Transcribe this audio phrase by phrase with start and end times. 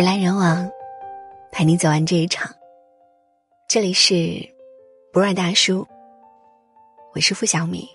[0.00, 0.70] 人来人往，
[1.52, 2.50] 陪你走完这一场。
[3.68, 4.48] 这里是
[5.12, 5.86] 不二大叔，
[7.12, 7.86] 我是付小米。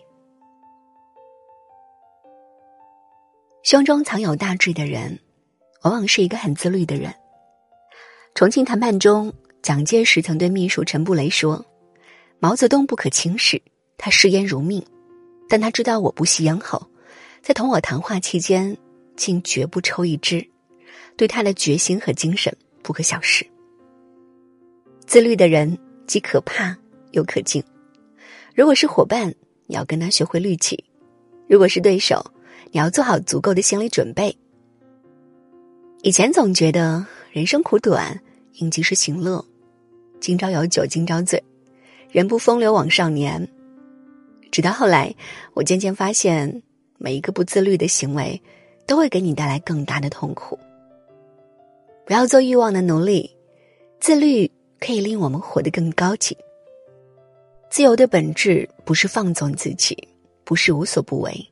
[3.63, 5.19] 胸中藏有大志的人，
[5.81, 7.11] 往往是一个很自律的人。
[8.35, 9.33] 重庆谈判中，
[9.63, 11.65] 蒋介石曾对秘书陈布雷说
[12.37, 13.59] ：“毛泽东不可轻视，
[13.97, 14.85] 他视烟如命，
[15.49, 16.85] 但他知道我不吸烟后，
[17.41, 18.77] 在同我谈话期间，
[19.17, 20.47] 竟绝不抽一支。
[21.17, 23.45] 对他的决心和精神不可小视。
[25.05, 26.75] 自律的人既可怕
[27.11, 27.63] 又可敬。
[28.53, 29.33] 如果是伙伴，
[29.67, 30.77] 你要跟他学会律己；
[31.47, 32.25] 如果是对手，
[32.71, 34.35] 你要做好足够的心理准备。
[36.01, 38.19] 以前总觉得人生苦短，
[38.55, 39.43] 应及时行乐。
[40.19, 41.41] 今朝有酒今朝醉，
[42.11, 43.47] 人不风流枉少年。
[44.51, 45.13] 直到后来，
[45.53, 46.61] 我渐渐发现，
[46.97, 48.41] 每一个不自律的行为，
[48.87, 50.57] 都会给你带来更大的痛苦。
[52.05, 53.35] 不要做欲望的奴隶，
[53.99, 56.37] 自律可以令我们活得更高级。
[57.69, 60.07] 自由的本质不是放纵自己，
[60.43, 61.51] 不是无所不为。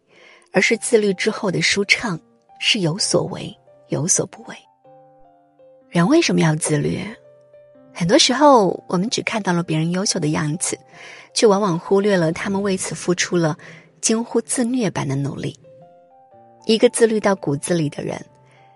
[0.55, 2.19] 而是自律之后的舒畅，
[2.59, 3.51] 是有所为，
[3.87, 4.55] 有所不为。
[5.89, 7.03] 人为什么要自律？
[7.91, 10.77] 很多时候，我们只看到了别人优秀的样子，
[11.33, 13.57] 却往往忽略了他们为此付出了
[13.99, 15.57] 近乎自虐般的努力。
[16.67, 18.23] 一个自律到骨子里的人，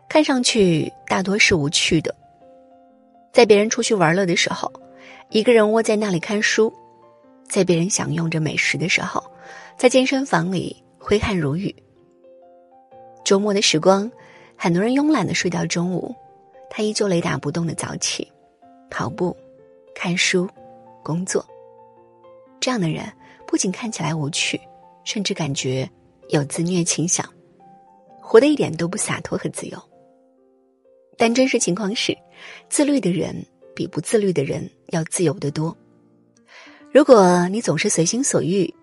[0.09, 2.13] 看上去大多是无趣的。
[3.31, 4.71] 在别人出去玩乐的时候，
[5.29, 6.71] 一个人窝在那里看书；
[7.47, 9.23] 在别人享用着美食的时候，
[9.77, 10.83] 在健身房里。
[10.99, 11.73] 挥汗如雨。
[13.23, 14.11] 周末的时光，
[14.57, 16.13] 很多人慵懒的睡到中午，
[16.69, 18.29] 他依旧雷打不动的早起，
[18.89, 19.33] 跑步、
[19.95, 20.49] 看书、
[21.01, 21.45] 工作。
[22.59, 23.05] 这样的人
[23.45, 24.59] 不仅看起来无趣，
[25.05, 25.89] 甚至感觉
[26.27, 27.25] 有自虐倾向，
[28.19, 29.81] 活得一点都不洒脱和自由。
[31.17, 32.15] 但真实情况是，
[32.69, 35.75] 自律的人比不自律的人要自由得多。
[36.91, 38.73] 如果你总是随心所欲，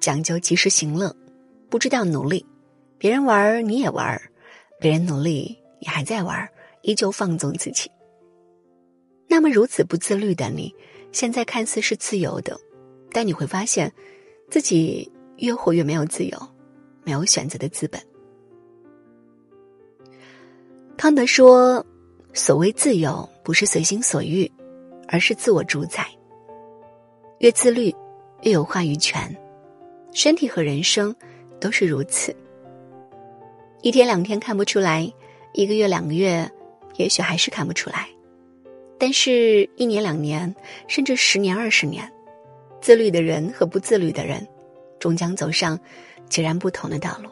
[0.00, 1.14] 讲究及时行乐。
[1.68, 2.46] 不知道努力，
[2.96, 4.22] 别人玩你也玩，
[4.80, 6.48] 别人努力你还在玩，
[6.82, 7.90] 依旧放纵自己。
[9.26, 10.72] 那么如此不自律的你，
[11.10, 12.56] 现在看似是自由的，
[13.10, 13.92] 但你会发现，
[14.48, 16.38] 自己越活越没有自由，
[17.02, 18.00] 没有选择的资本。
[21.06, 21.86] 康德说
[22.34, 24.50] ：“所谓自由，不是随心所欲，
[25.06, 26.04] 而是自我主宰。
[27.38, 27.94] 越自律，
[28.42, 29.32] 越有话语权，
[30.10, 31.14] 身体和人生。”
[31.60, 32.34] 都是如此。
[33.82, 35.08] 一天两天看不出来，
[35.52, 36.50] 一个月两个月，
[36.96, 38.08] 也许还是看不出来。
[38.98, 40.52] 但是，一年两年，
[40.88, 42.12] 甚至十年二十年，
[42.80, 44.44] 自律的人和不自律的人，
[44.98, 45.78] 终将走上
[46.28, 47.30] 截然不同的道路。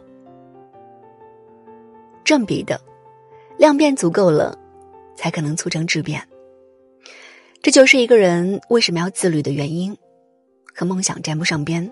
[2.22, 2.80] 正比的，
[3.58, 4.58] 量变足够了，
[5.16, 6.26] 才可能促成质变。
[7.62, 9.96] 这就是一个人为什么要自律的原因，
[10.74, 11.90] 和梦想沾不上边，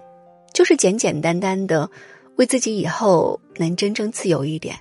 [0.52, 1.90] 就是简简单单的。
[2.36, 4.74] 为自己以后能真正自由一点，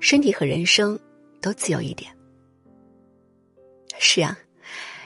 [0.00, 0.98] 身体和人生
[1.40, 2.10] 都自由一点。
[3.96, 4.36] 是啊，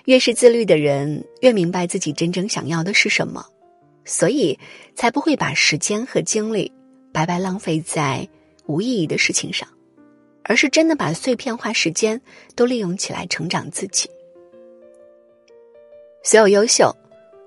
[0.06, 3.44] 越是自律的人，越明白自己真正想要的是什么，
[4.06, 4.58] 所以
[4.94, 6.72] 才不会把时间和精力
[7.12, 8.26] 白白浪费在
[8.64, 9.68] 无意义的事情上，
[10.44, 12.20] 而是真的把碎片化时间
[12.54, 14.08] 都利用起来成长自己。
[16.22, 16.94] 所有优秀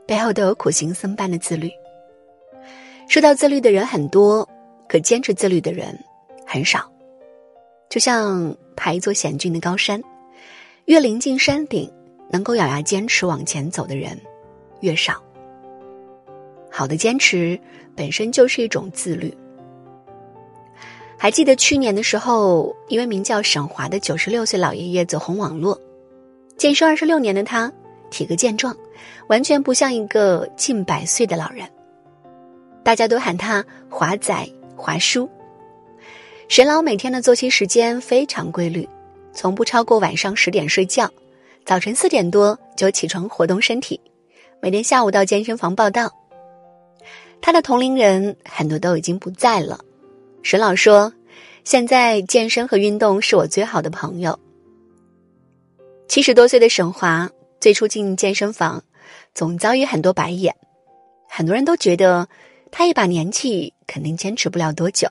[0.06, 1.72] 背后都有苦行僧般的自律。
[3.08, 4.48] 说到自律的人很多，
[4.90, 5.98] 可坚持自律的人
[6.46, 6.92] 很少。
[7.90, 10.04] 就像爬一座险峻的高山，
[10.86, 11.92] 越临近山顶，
[12.30, 14.20] 能够咬牙坚持往前走的人
[14.82, 15.24] 越少。
[16.70, 17.60] 好的坚持
[17.96, 19.34] 本身就是一种自律。
[21.28, 25.78] 还记得去年的时候，一位名叫沈华的九十六岁老爷爷走红网络，
[26.56, 27.70] 健身二十六年的他，
[28.10, 28.74] 体格健壮，
[29.28, 31.68] 完全不像一个近百岁的老人。
[32.82, 35.30] 大家都喊他华仔、华叔。
[36.48, 38.88] 沈老每天的作息时间非常规律，
[39.34, 41.12] 从不超过晚上十点睡觉，
[41.66, 44.00] 早晨四点多就起床活动身体，
[44.62, 46.10] 每天下午到健身房报道。
[47.42, 49.78] 他的同龄人很多都已经不在了。
[50.44, 51.12] 沈老说
[51.68, 54.40] ：“现在健身和运动是我最好的朋友。”
[56.08, 57.30] 七十多岁的沈华
[57.60, 58.86] 最初进健身房，
[59.34, 60.56] 总遭遇很多白眼，
[61.28, 62.30] 很多人都觉得。
[62.72, 65.10] 他一把年纪，肯定坚持不了多久。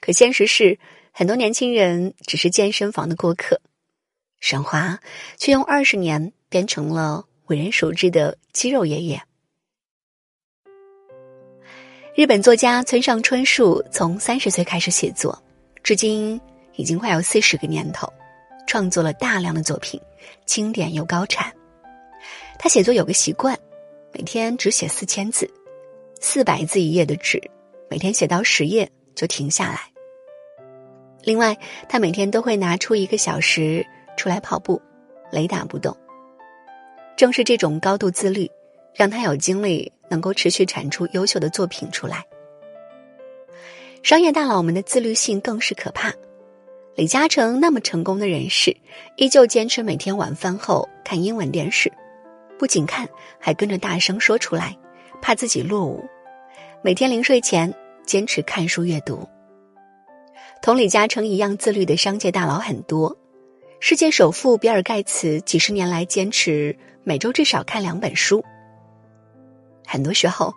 [0.00, 0.78] 可现实是，
[1.12, 3.60] 很多年轻人只是健身房的过客，
[4.38, 5.00] 沈华
[5.36, 9.22] 却用二十年变成了为人熟知的肌肉爷爷。
[12.20, 15.42] 日本作家村上春树从三十岁开始写作，
[15.82, 16.38] 至今
[16.76, 18.12] 已经快有四十个年头，
[18.66, 19.98] 创作了大量的作品，
[20.44, 21.50] 经典又高产。
[22.58, 23.58] 他写作有个习惯，
[24.12, 25.50] 每天只写四千字，
[26.20, 27.42] 四百字一页的纸，
[27.88, 29.80] 每天写到十页就停下来。
[31.22, 31.56] 另外，
[31.88, 33.82] 他每天都会拿出一个小时
[34.18, 34.78] 出来跑步，
[35.32, 35.96] 雷打不动。
[37.16, 38.46] 正是这种高度自律，
[38.94, 42.24] 让他有精力能够持续产出优秀的作品出来。
[44.02, 46.12] 商业大佬们的自律性更是可怕。
[46.96, 48.76] 李嘉诚那么成功的人士，
[49.16, 51.90] 依旧坚持每天晚饭后看英文电视，
[52.58, 53.08] 不仅看，
[53.38, 54.76] 还跟着大声说出来，
[55.22, 56.04] 怕自己落伍。
[56.82, 57.72] 每天临睡前
[58.04, 59.26] 坚持看书阅读。
[60.60, 63.16] 同李嘉诚一样自律的商界大佬很多，
[63.78, 68.44] 世界首富比尔盖茨几十年来坚持每周至少看两本书。
[69.92, 70.54] 很多时候，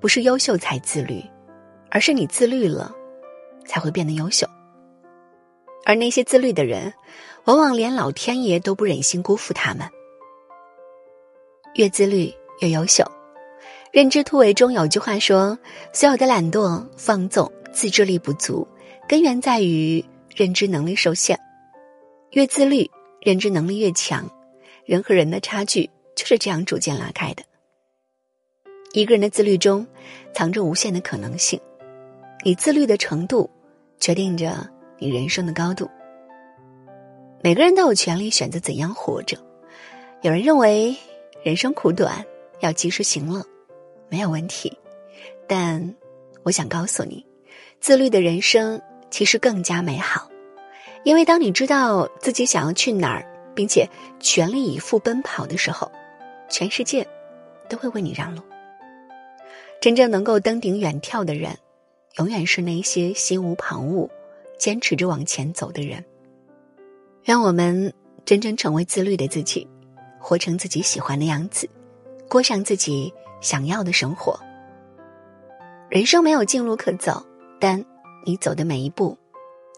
[0.00, 1.22] 不是优秀才自律，
[1.92, 2.92] 而是你自律了，
[3.64, 4.44] 才会变得优秀。
[5.84, 6.92] 而那些自律的人，
[7.44, 9.88] 往往连老天爷都不忍心辜负他们。
[11.76, 13.04] 越自律越优秀，
[13.92, 15.56] 《认知突围》中有句话说
[15.94, 18.66] ：“所有的懒惰、放纵、自制力不足。”
[19.06, 20.04] 根源在于
[20.34, 21.38] 认知能力受限，
[22.32, 22.90] 越自律，
[23.20, 24.28] 认知能力越强，
[24.84, 27.44] 人和人的差距就是这样逐渐拉开的。
[28.94, 29.84] 一个人的自律中，
[30.32, 31.60] 藏着无限的可能性，
[32.44, 33.50] 你自律的程度，
[33.98, 34.70] 决定着
[35.00, 35.90] 你人生的高度。
[37.42, 39.36] 每个人都有权利选择怎样活着。
[40.22, 40.96] 有人认为
[41.42, 42.24] 人生苦短，
[42.60, 43.44] 要及时行乐，
[44.08, 44.72] 没有问题，
[45.48, 45.92] 但
[46.44, 47.26] 我想告诉你，
[47.80, 48.80] 自律的人生。
[49.10, 50.28] 其实更加美好，
[51.04, 53.24] 因为当你知道自己想要去哪儿，
[53.54, 53.88] 并且
[54.18, 55.90] 全力以赴奔跑的时候，
[56.48, 57.06] 全世界
[57.68, 58.42] 都会为你让路。
[59.80, 61.58] 真正能够登顶远眺的人，
[62.18, 64.08] 永远是那些心无旁骛、
[64.58, 66.04] 坚持着往前走的人。
[67.22, 67.92] 让我们
[68.24, 69.66] 真正成为自律的自己，
[70.18, 71.68] 活成自己喜欢的样子，
[72.28, 74.38] 过上自己想要的生活。
[75.88, 77.24] 人生没有近路可走，
[77.58, 77.84] 但。
[78.26, 79.18] 你走的每一步，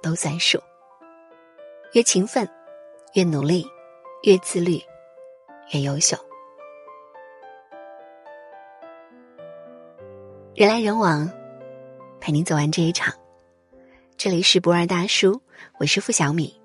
[0.00, 0.56] 都算数。
[1.94, 2.48] 越勤奋，
[3.14, 3.66] 越努力，
[4.22, 4.80] 越自律，
[5.72, 6.16] 越优秀。
[10.56, 11.30] 人来人往，
[12.18, 13.12] 陪你走完这一场。
[14.16, 15.42] 这里是不二大叔，
[15.78, 16.58] 我是付小米。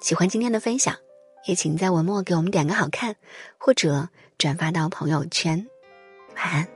[0.00, 0.96] 喜欢今天的分享，
[1.46, 3.14] 也请在文末给我们点个好看，
[3.56, 5.64] 或者转发到朋友圈。
[6.34, 6.68] 晚安。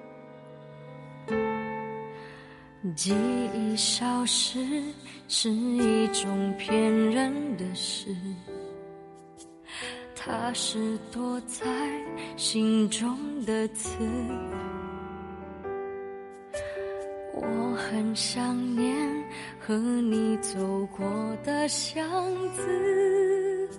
[2.95, 3.17] 记
[3.53, 4.65] 忆消失
[5.27, 8.15] 是一种骗人的事，
[10.15, 11.67] 它是躲在
[12.37, 13.99] 心中的刺。
[17.41, 18.95] 我很想念
[19.59, 21.07] 和你走过
[21.45, 22.05] 的巷
[22.55, 23.71] 子，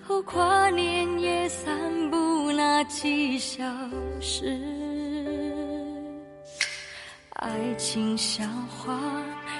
[0.00, 3.62] 和跨年夜散步那几小
[4.20, 4.58] 时。
[7.32, 8.98] 爱情像花，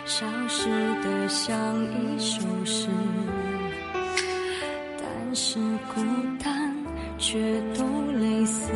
[0.04, 0.68] 消失
[1.02, 1.54] 的像
[1.84, 2.88] 一首诗，
[4.98, 5.58] 但是
[5.94, 6.00] 孤
[6.42, 6.74] 单
[7.18, 8.72] 却都类似。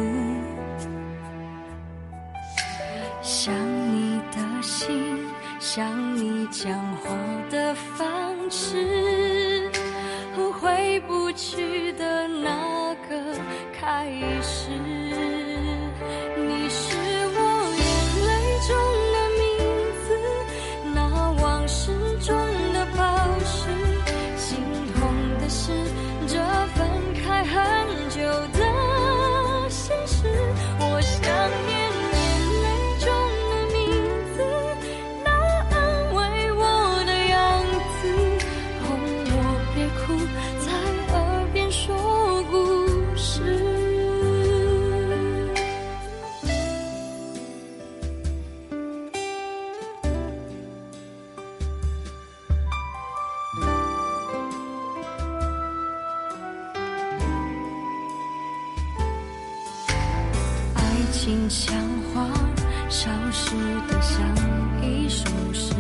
[5.77, 7.11] 想你讲话
[7.51, 9.71] 的方式，
[10.35, 13.39] 和回不去的那个
[13.79, 15.06] 开始。
[62.89, 63.55] 消失
[63.89, 64.21] 的像
[64.81, 65.75] 一首诗，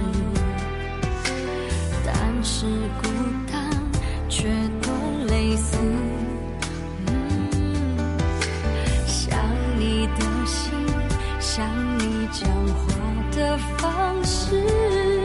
[2.04, 2.66] 但是
[3.00, 3.08] 孤
[3.50, 3.70] 单
[4.28, 4.48] 却
[4.82, 4.90] 都
[5.26, 5.78] 类似。
[9.06, 9.38] 想
[9.78, 10.72] 你的心，
[11.38, 11.64] 想
[11.98, 12.84] 你讲话
[13.36, 15.15] 的方式。